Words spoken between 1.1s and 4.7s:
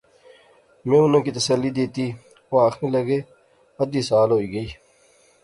کی تسلی دیتی۔ او آخنے لغے، ادھی سال ہوئی گئی